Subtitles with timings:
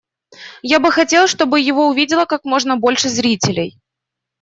[0.63, 3.77] Я бы хотел, чтобы его увидело как можно больше зрителей.